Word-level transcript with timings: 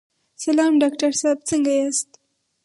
سلام 0.43 0.73
ډاکټر 0.81 1.11
صاحب، 1.21 1.39
څنګه 1.49 1.71
یاست؟ 1.79 2.09